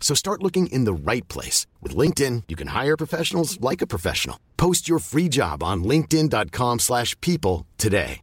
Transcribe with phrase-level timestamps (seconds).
[0.00, 1.68] So start looking in the right place.
[1.80, 4.40] With LinkedIn, you can hire professionals like a professional.
[4.56, 8.22] Post your free job on linkedin.com slash people today.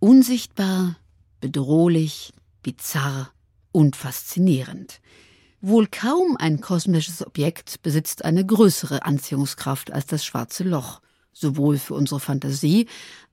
[0.00, 0.98] Unsichtbar,
[1.40, 3.32] bedrohlich, bizarr
[3.72, 5.00] und faszinierend.
[5.62, 11.00] Wohl kaum ein kosmisches Objekt besitzt eine größere Anziehungskraft als das schwarze Loch,
[11.32, 12.86] sowohl für unsere Fantasie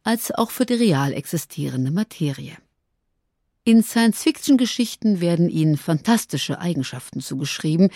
[0.04, 2.56] als auch für die real existierende Materie.
[3.64, 7.92] In Science-Fiction-Geschichten werden ihnen fantastische Eigenschaften zugeschrieben.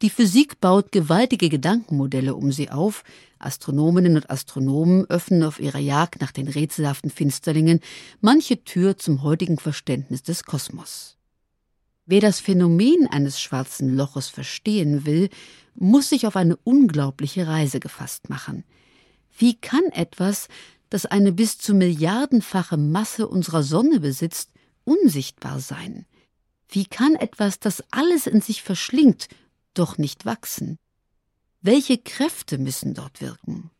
[0.00, 3.04] Die Physik baut gewaltige Gedankenmodelle um sie auf.
[3.38, 7.80] Astronominnen und Astronomen öffnen auf ihrer Jagd nach den rätselhaften Finsterlingen
[8.22, 11.18] manche Tür zum heutigen Verständnis des Kosmos.
[12.06, 15.28] Wer das Phänomen eines schwarzen Loches verstehen will,
[15.74, 18.64] muss sich auf eine unglaubliche Reise gefasst machen.
[19.36, 20.48] Wie kann etwas,
[20.88, 24.50] das eine bis zu milliardenfache Masse unserer Sonne besitzt,
[24.90, 26.06] unsichtbar sein?
[26.68, 29.28] Wie kann etwas, das alles in sich verschlingt,
[29.74, 30.78] doch nicht wachsen?
[31.62, 33.70] Welche Kräfte müssen dort wirken?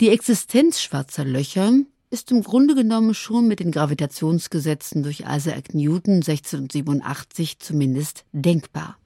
[0.00, 1.72] Die Existenz schwarzer Löcher
[2.10, 8.98] ist im Grunde genommen schon mit den Gravitationsgesetzen durch Isaac Newton 1687 zumindest denkbar.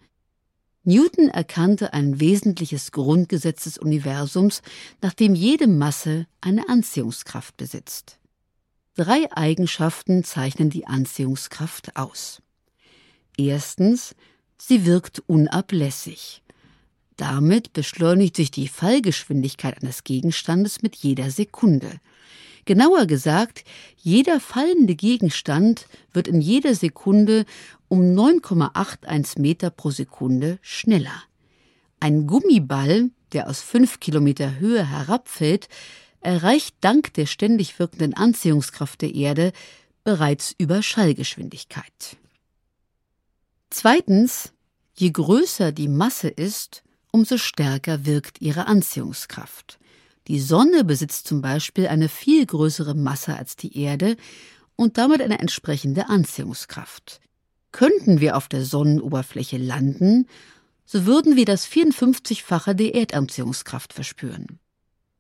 [0.84, 4.62] Newton erkannte ein wesentliches Grundgesetz des Universums,
[5.00, 8.18] nach dem jede Masse eine Anziehungskraft besitzt.
[8.94, 12.42] Drei Eigenschaften zeichnen die Anziehungskraft aus.
[13.38, 14.14] Erstens,
[14.58, 16.42] sie wirkt unablässig.
[17.16, 22.00] Damit beschleunigt sich die Fallgeschwindigkeit eines Gegenstandes mit jeder Sekunde.
[22.66, 23.64] Genauer gesagt,
[23.96, 27.46] jeder fallende Gegenstand wird in jeder Sekunde
[27.88, 31.22] um 9,81 Meter pro Sekunde schneller.
[31.98, 35.68] Ein Gummiball, der aus fünf Kilometer Höhe herabfällt,
[36.22, 39.52] erreicht dank der ständig wirkenden Anziehungskraft der Erde
[40.04, 42.16] bereits Überschallgeschwindigkeit.
[43.70, 44.52] Zweitens,
[44.94, 49.78] je größer die Masse ist, umso stärker wirkt ihre Anziehungskraft.
[50.28, 54.16] Die Sonne besitzt zum Beispiel eine viel größere Masse als die Erde
[54.76, 57.20] und damit eine entsprechende Anziehungskraft.
[57.72, 60.28] Könnten wir auf der Sonnenoberfläche landen,
[60.84, 64.58] so würden wir das 54-fache der Erdanziehungskraft verspüren.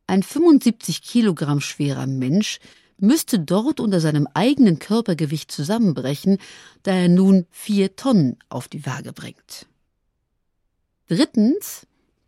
[0.06, 2.58] Ein 75 Kilogramm schwerer Mensch
[2.98, 6.38] müsste dort unter seinem eigenen Körpergewicht zusammenbrechen,
[6.82, 9.66] da er nun vier Tonnen auf die Waage bringt.
[11.08, 11.86] Drittens,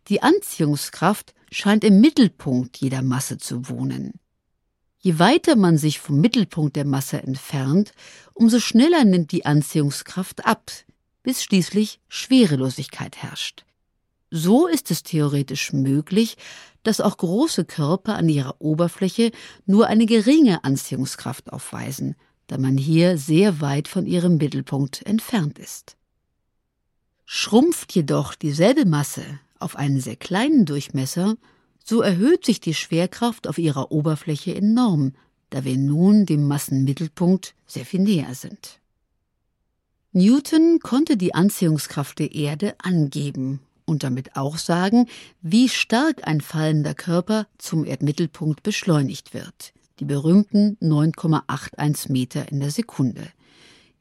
[0.09, 4.13] die Anziehungskraft scheint im Mittelpunkt jeder Masse zu wohnen.
[4.99, 7.93] Je weiter man sich vom Mittelpunkt der Masse entfernt,
[8.33, 10.71] umso schneller nimmt die Anziehungskraft ab,
[11.23, 13.65] bis schließlich Schwerelosigkeit herrscht.
[14.31, 16.37] So ist es theoretisch möglich,
[16.83, 19.31] dass auch große Körper an ihrer Oberfläche
[19.65, 22.15] nur eine geringe Anziehungskraft aufweisen,
[22.47, 25.97] da man hier sehr weit von ihrem Mittelpunkt entfernt ist.
[27.25, 29.23] Schrumpft jedoch dieselbe Masse
[29.59, 31.37] auf einen sehr kleinen Durchmesser,
[31.83, 35.13] so erhöht sich die Schwerkraft auf ihrer Oberfläche enorm,
[35.49, 38.79] da wir nun dem Massenmittelpunkt sehr viel näher sind.
[40.11, 45.07] Newton konnte die Anziehungskraft der Erde angeben und damit auch sagen,
[45.41, 49.73] wie stark ein fallender Körper zum Erdmittelpunkt beschleunigt wird.
[49.99, 53.27] Die berühmten 9,81 Meter in der Sekunde.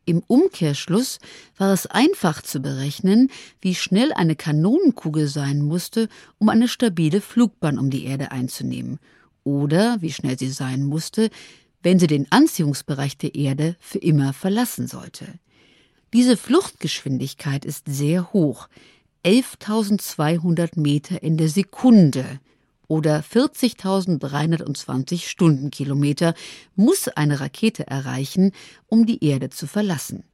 [0.06, 1.18] Im Umkehrschluss
[1.56, 6.08] war es einfach zu berechnen, wie schnell eine Kanonenkugel sein musste,
[6.38, 8.98] um eine stabile Flugbahn um die Erde einzunehmen,
[9.44, 11.30] oder wie schnell sie sein musste,
[11.82, 15.26] wenn sie den Anziehungsbereich der Erde für immer verlassen sollte.
[16.12, 18.68] Diese Fluchtgeschwindigkeit ist sehr hoch,
[19.24, 22.40] 11.200 Meter in der Sekunde
[22.88, 26.34] oder 40.320 Stundenkilometer
[26.76, 28.52] muss eine Rakete erreichen,
[28.86, 30.24] um die Erde zu verlassen.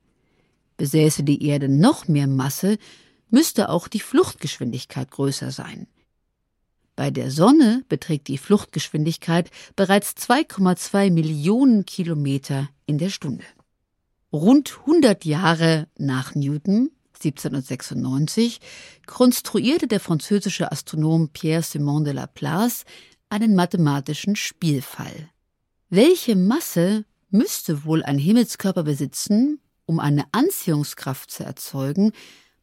[0.77, 2.79] Besäße die Erde noch mehr Masse,
[3.29, 5.87] müsste auch die Fluchtgeschwindigkeit größer sein.
[6.97, 13.45] Bei der Sonne beträgt die Fluchtgeschwindigkeit bereits 2,2 Millionen Kilometer in der Stunde.
[14.33, 16.91] Rund 100 Jahre nach Newton,
[17.22, 18.61] 1796,
[19.06, 22.84] konstruierte der französische Astronom Pierre Simon de Laplace
[23.28, 25.31] einen mathematischen Spielfall.
[25.88, 32.12] Welche Masse müsste wohl ein Himmelskörper besitzen, um eine Anziehungskraft zu erzeugen,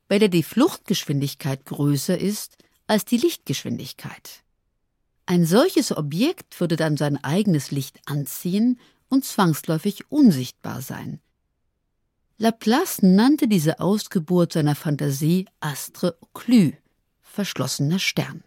[0.07, 2.57] bei der die Fluchtgeschwindigkeit größer ist
[2.87, 4.43] als die Lichtgeschwindigkeit.
[5.25, 11.19] Ein solches Objekt würde dann sein eigenes Licht anziehen und zwangsläufig unsichtbar sein.
[12.39, 16.73] Laplace nannte diese Ausgeburt seiner Fantasie Astre Occlus,
[17.23, 18.43] verschlossener Stern.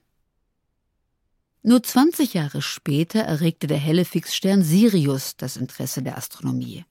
[1.64, 6.84] Nur 20 Jahre später erregte der helle Fixstern Sirius das Interesse der Astronomie.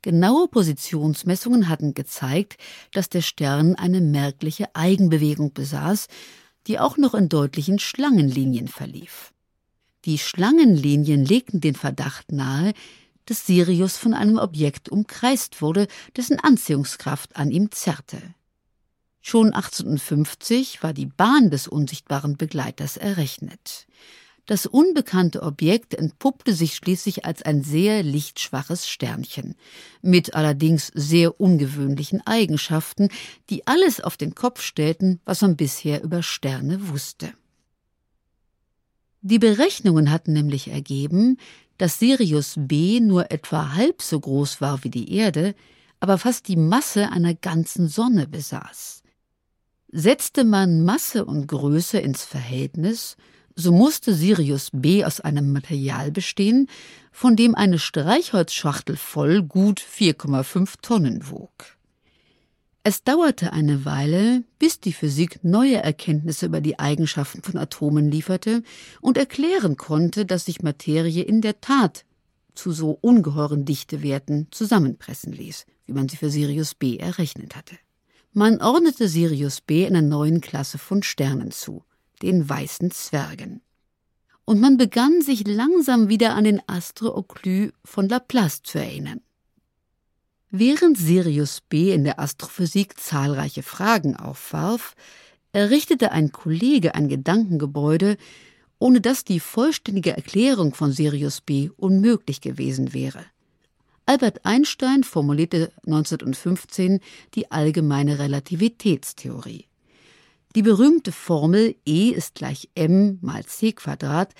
[0.00, 2.56] Genaue Positionsmessungen hatten gezeigt,
[2.92, 6.06] dass der Stern eine merkliche Eigenbewegung besaß,
[6.68, 9.32] die auch noch in deutlichen Schlangenlinien verlief.
[10.04, 12.74] Die Schlangenlinien legten den Verdacht nahe,
[13.28, 15.86] dass Sirius von einem Objekt umkreist wurde,
[16.16, 18.22] dessen Anziehungskraft an ihm zerrte.
[19.20, 23.86] Schon 1850 war die Bahn des unsichtbaren Begleiters errechnet.
[24.46, 29.56] Das unbekannte Objekt entpuppte sich schließlich als ein sehr lichtschwaches Sternchen,
[30.00, 33.10] mit allerdings sehr ungewöhnlichen Eigenschaften,
[33.50, 37.30] die alles auf den Kopf stellten, was man bisher über Sterne wusste.
[39.20, 41.36] Die Berechnungen hatten nämlich ergeben,
[41.78, 45.54] dass Sirius B nur etwa halb so groß war wie die Erde,
[46.00, 49.02] aber fast die Masse einer ganzen Sonne besaß.
[49.90, 53.16] Setzte man Masse und Größe ins Verhältnis,
[53.54, 56.68] so musste Sirius B aus einem Material bestehen,
[57.10, 61.77] von dem eine Streichholzschachtel voll gut 4,5 Tonnen wog.
[62.88, 68.62] Es dauerte eine Weile, bis die Physik neue Erkenntnisse über die Eigenschaften von Atomen lieferte
[69.02, 72.06] und erklären konnte, dass sich Materie in der Tat
[72.54, 77.76] zu so ungeheuren Dichtewerten zusammenpressen ließ, wie man sie für Sirius B errechnet hatte.
[78.32, 81.84] Man ordnete Sirius B einer neuen Klasse von Sternen zu,
[82.22, 83.60] den weißen Zwergen.
[84.46, 89.20] Und man begann sich langsam wieder an den Astre Occlus von Laplace zu erinnern.
[90.50, 94.94] Während Sirius B in der Astrophysik zahlreiche Fragen aufwarf,
[95.52, 98.16] errichtete ein Kollege ein Gedankengebäude,
[98.78, 103.26] ohne das die vollständige Erklärung von Sirius B unmöglich gewesen wäre.
[104.06, 107.00] Albert Einstein formulierte 1915
[107.34, 109.66] die allgemeine Relativitätstheorie.
[110.54, 114.32] Die berühmte Formel E ist gleich m mal c Quadrat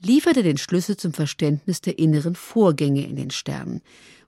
[0.00, 3.82] lieferte den Schlüssel zum Verständnis der inneren Vorgänge in den Sternen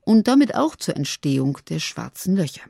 [0.08, 2.62] und damit auch zur Entstehung der schwarzen Löcher.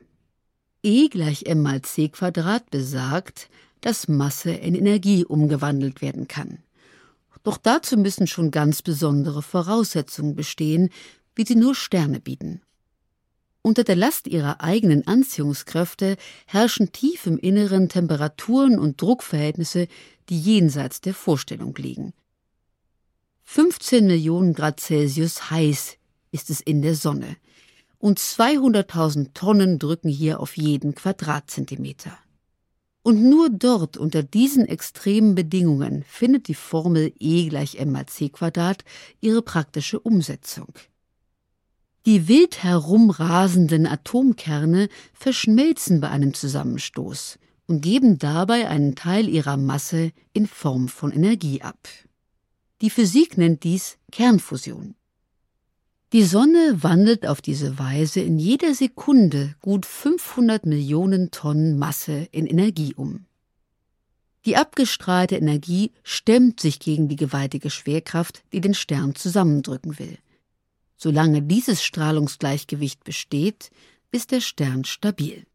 [0.83, 3.49] E gleich m mal c Quadrat besagt,
[3.79, 6.57] dass Masse in Energie umgewandelt werden kann.
[7.43, 10.89] Doch dazu müssen schon ganz besondere Voraussetzungen bestehen,
[11.33, 12.61] wie sie nur Sterne bieten.
[13.61, 19.87] Unter der Last ihrer eigenen Anziehungskräfte herrschen tief im Inneren Temperaturen und Druckverhältnisse,
[20.27, 22.11] die jenseits der Vorstellung liegen.
[23.45, 25.98] 15 Millionen Grad Celsius heiß
[26.31, 27.37] ist es in der Sonne
[27.99, 32.17] und 200.000 Tonnen drücken hier auf jeden Quadratzentimeter.
[33.01, 38.29] Und nur dort unter diesen extremen Bedingungen findet die Formel E gleich m mal c
[38.29, 38.83] Quadrat
[39.21, 40.73] ihre praktische Umsetzung.
[42.05, 50.11] Die wild herumrasenden Atomkerne verschmelzen bei einem Zusammenstoß und geben dabei einen Teil ihrer Masse
[50.33, 51.87] in Form von Energie ab.
[52.81, 54.95] Die Physik nennt dies Kernfusion.
[56.11, 62.47] Die Sonne wandelt auf diese Weise in jeder Sekunde gut 500 Millionen Tonnen Masse in
[62.47, 63.25] Energie um.
[64.45, 70.17] Die abgestrahlte Energie stemmt sich gegen die gewaltige Schwerkraft, die den Stern zusammendrücken will.
[70.97, 73.69] Solange dieses Strahlungsgleichgewicht besteht,
[74.11, 75.45] ist der Stern stabil.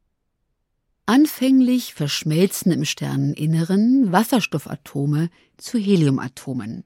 [1.05, 6.85] Anfänglich verschmelzen im Sterneninneren Wasserstoffatome zu Heliumatomen.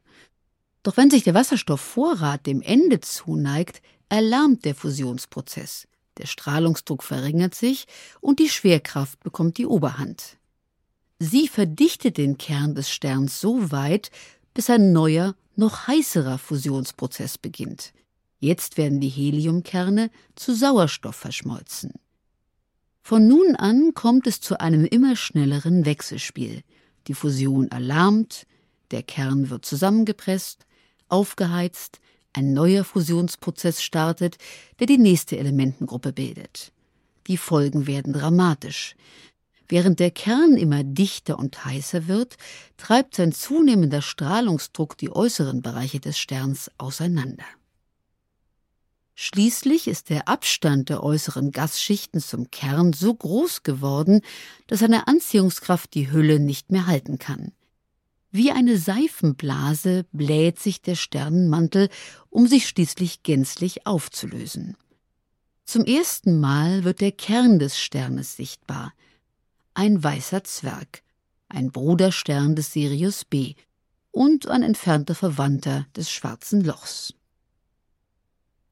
[0.82, 5.87] Doch wenn sich der Wasserstoffvorrat dem Ende zuneigt, erlahmt der Fusionsprozess.
[6.18, 7.87] Der Strahlungsdruck verringert sich
[8.20, 10.38] und die Schwerkraft bekommt die Oberhand.
[11.18, 14.11] Sie verdichtet den Kern des Sterns so weit,
[14.54, 17.92] bis ein neuer, noch heißerer Fusionsprozess beginnt.
[18.40, 21.92] Jetzt werden die Heliumkerne zu Sauerstoff verschmolzen.
[23.02, 26.62] Von nun an kommt es zu einem immer schnelleren Wechselspiel.
[27.06, 28.47] Die Fusion erlahmt,
[28.90, 30.66] der Kern wird zusammengepresst,
[31.09, 32.00] aufgeheizt,
[32.33, 34.38] ein neuer Fusionsprozess startet,
[34.78, 36.73] der die nächste Elementengruppe bildet.
[37.26, 38.95] Die Folgen werden dramatisch.
[39.68, 42.37] Während der Kern immer dichter und heißer wird,
[42.78, 47.45] treibt sein zunehmender Strahlungsdruck die äußeren Bereiche des Sterns auseinander.
[49.14, 54.21] Schließlich ist der Abstand der äußeren Gasschichten zum Kern so groß geworden,
[54.68, 57.52] dass seine Anziehungskraft die Hülle nicht mehr halten kann.
[58.30, 61.88] Wie eine Seifenblase bläht sich der Sternenmantel,
[62.28, 64.76] um sich schließlich gänzlich aufzulösen.
[65.64, 68.92] Zum ersten Mal wird der Kern des Sternes sichtbar.
[69.73, 71.02] Ein weißer Zwerg,
[71.49, 73.54] ein Bruderstern des Sirius B
[74.11, 77.14] und ein entfernter Verwandter des Schwarzen Lochs.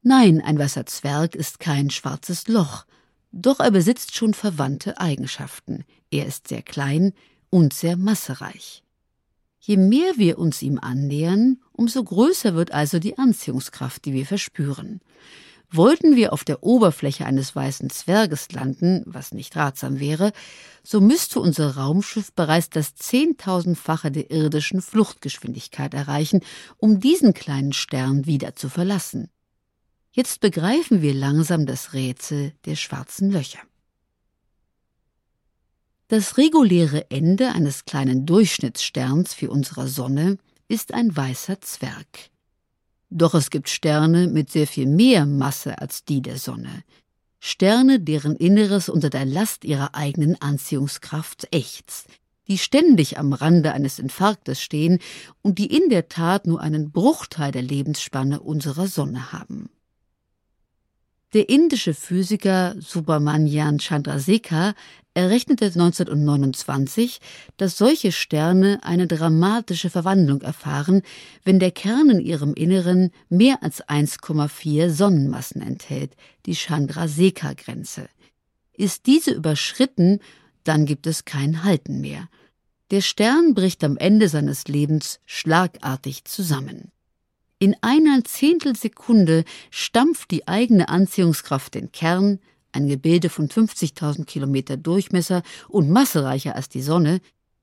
[0.03, 2.85] Nein, ein weißer Zwerg ist kein schwarzes Loch,
[3.33, 5.85] doch er besitzt schon verwandte Eigenschaften.
[6.11, 7.13] Er ist sehr klein
[7.51, 8.83] und sehr massereich.
[9.67, 15.01] Je mehr wir uns ihm annähern, umso größer wird also die Anziehungskraft, die wir verspüren.
[15.73, 20.31] Wollten wir auf der Oberfläche eines weißen Zwerges landen, was nicht ratsam wäre,
[20.85, 26.43] so müsste unser Raumschiff bereits das zehntausendfache der irdischen Fluchtgeschwindigkeit erreichen,
[26.77, 29.31] um diesen kleinen Stern wieder zu verlassen.
[30.13, 33.59] Jetzt begreifen wir langsam das Rätsel der schwarzen Löcher.
[36.09, 42.31] Das reguläre Ende eines kleinen Durchschnittssterns für unsere Sonne ist ein weißer Zwerg.
[43.11, 46.85] Doch es gibt Sterne mit sehr viel mehr Masse als die der Sonne.
[47.41, 52.07] Sterne, deren Inneres unter der Last ihrer eigenen Anziehungskraft ächzt,
[52.47, 55.01] die ständig am Rande eines Infarktes stehen
[55.43, 59.71] und die in der Tat nur einen Bruchteil der Lebensspanne unserer Sonne haben.
[61.33, 64.75] Der indische Physiker Subramanian Chandrasekhar
[65.13, 67.21] errechnete 1929,
[67.57, 71.03] dass solche Sterne eine dramatische Verwandlung erfahren,
[71.43, 76.15] wenn der Kern in ihrem Inneren mehr als 1,4 Sonnenmassen enthält,
[76.45, 78.09] die Chandrasekhar-Grenze.
[78.75, 80.21] Ist diese überschritten,
[80.65, 82.29] dann gibt es kein Halten mehr.
[82.93, 86.93] Der Stern bricht am Ende seines Lebens schlagartig zusammen.
[87.59, 92.39] In einer Zehntelsekunde stampft die eigene Anziehungskraft den Kern,
[92.73, 97.21] ein Gebilde von 50.000 Kilometer Durchmesser und massereicher als die Sonne,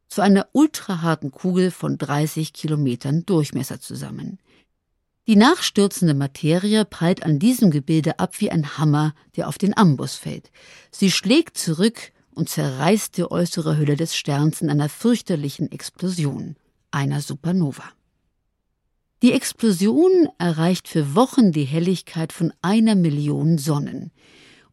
[0.07, 4.39] zu einer ultraharten Kugel von 30 Kilometern Durchmesser zusammen.
[5.27, 10.15] Die nachstürzende Materie prallt an diesem Gebilde ab wie ein Hammer, der auf den Amboss
[10.15, 10.51] fällt.
[10.89, 16.55] Sie schlägt zurück und zerreißt die äußere Hülle des Sterns in einer fürchterlichen Explosion,
[16.89, 17.83] einer Supernova.
[19.23, 24.11] Die Explosion erreicht für Wochen die Helligkeit von einer Million Sonnen.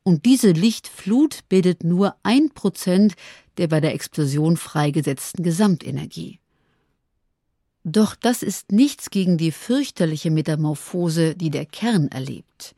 [0.03, 3.15] Und diese Lichtflut bildet nur ein Prozent
[3.59, 6.41] der bei der Explosion freigesetzten Gesamtenergie.
[7.85, 12.75] Doch das ist nichts gegen die fürchterliche Metamorphose, die der Kern erlebt.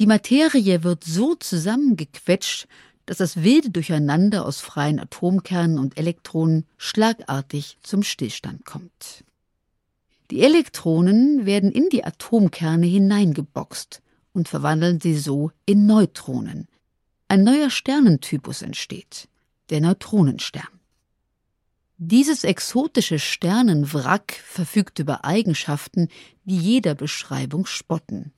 [0.00, 2.66] Die Materie wird so zusammengequetscht,
[3.04, 9.25] dass das wilde Durcheinander aus freien Atomkernen und Elektronen schlagartig zum Stillstand kommt.
[10.30, 14.02] Die Elektronen werden in die Atomkerne hineingeboxt
[14.32, 16.66] und verwandeln sie so in Neutronen.
[17.28, 19.28] Ein neuer Sternentypus entsteht,
[19.70, 20.68] der Neutronenstern.
[21.98, 26.08] Dieses exotische Sternenwrack verfügt über Eigenschaften,
[26.44, 28.32] die jeder Beschreibung spotten.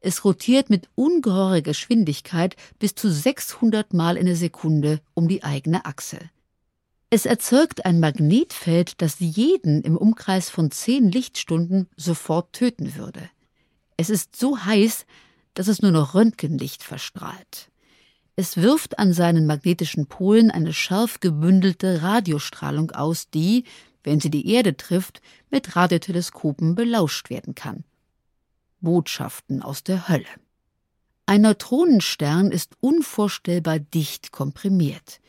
[0.00, 5.84] Es rotiert mit ungeheurer Geschwindigkeit bis zu 600 Mal in der Sekunde um die eigene
[5.84, 6.18] Achse.
[7.08, 13.30] Es erzeugt ein Magnetfeld, das jeden im Umkreis von zehn Lichtstunden sofort töten würde.
[13.96, 15.06] Es ist so heiß,
[15.54, 17.70] dass es nur noch Röntgenlicht verstrahlt.
[18.34, 23.64] Es wirft an seinen magnetischen Polen eine scharf gebündelte Radiostrahlung aus, die,
[24.02, 27.84] wenn sie die Erde trifft, mit Radioteleskopen belauscht werden kann.
[28.80, 30.26] Botschaften aus der Hölle.
[31.24, 35.20] Ein Neutronenstern ist unvorstellbar dicht komprimiert.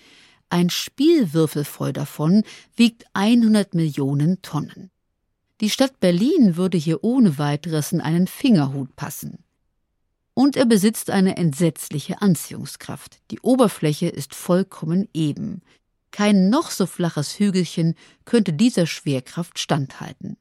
[0.50, 2.44] Ein Spielwürfel voll davon
[2.76, 4.92] wiegt 100 Millionen Tonnen.
[5.60, 9.44] Die Stadt Berlin würde hier ohne weiteres in einen Fingerhut passen.
[10.34, 13.20] Und er besitzt eine entsetzliche Anziehungskraft.
[13.32, 15.62] Die Oberfläche ist vollkommen eben.
[16.12, 20.38] Kein noch so flaches Hügelchen könnte dieser Schwerkraft standhalten.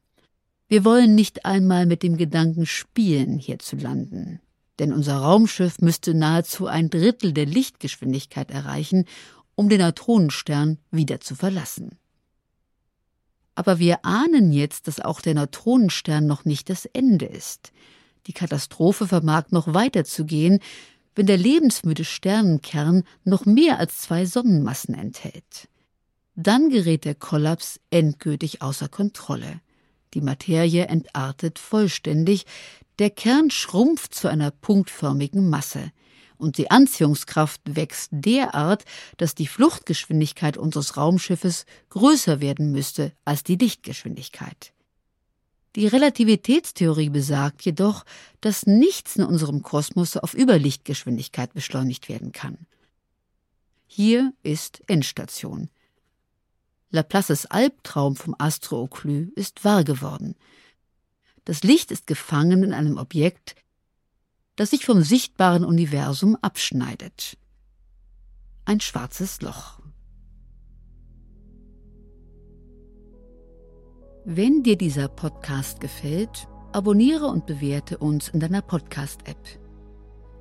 [0.67, 4.39] Wir wollen nicht einmal mit dem Gedanken spielen, hier zu landen.
[4.79, 9.05] Denn unser Raumschiff müsste nahezu ein Drittel der Lichtgeschwindigkeit erreichen
[9.57, 11.97] um den Neutronenstern wieder zu verlassen.
[13.55, 17.71] Aber wir ahnen jetzt, dass auch der Neutronenstern noch nicht das Ende ist.
[18.27, 20.59] Die Katastrophe vermag noch weiterzugehen,
[21.15, 25.67] wenn der lebensmüde Sternenkern noch mehr als zwei Sonnenmassen enthält.
[26.35, 29.59] Dann gerät der Kollaps endgültig außer Kontrolle.
[30.13, 32.45] Die Materie entartet vollständig,
[32.99, 35.91] der Kern schrumpft zu einer punktförmigen Masse,
[36.37, 38.85] und die Anziehungskraft wächst derart,
[39.17, 44.73] dass die Fluchtgeschwindigkeit unseres Raumschiffes größer werden müsste als die Lichtgeschwindigkeit.
[45.75, 48.03] Die Relativitätstheorie besagt jedoch,
[48.41, 52.65] dass nichts in unserem Kosmos auf Überlichtgeschwindigkeit beschleunigt werden kann.
[53.85, 55.69] Hier ist Endstation.
[56.89, 60.35] Laplaces Albtraum vom Astro-Oklü ist wahr geworden.
[61.45, 63.55] Das Licht ist gefangen in einem Objekt,
[64.57, 67.37] das sich vom sichtbaren Universum abschneidet.
[68.65, 69.79] Ein schwarzes Loch.
[74.25, 79.37] Wenn dir dieser Podcast gefällt, abonniere und bewerte uns in deiner Podcast-App.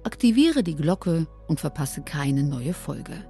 [0.02, 3.24] Aktiviere die Glocke und verpasse keine neue Folge.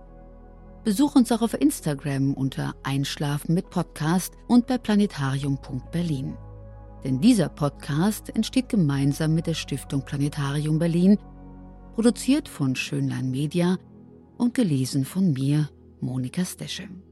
[0.85, 6.37] Besuch uns auch auf Instagram unter Einschlafen mit Podcast und bei planetarium.berlin.
[7.07, 11.17] Denn dieser Podcast entsteht gemeinsam mit der Stiftung Planetarium Berlin,
[11.95, 13.79] produziert von Schönlein Media
[14.39, 15.69] und gelesen von mir,
[16.01, 17.06] Monika Steschem.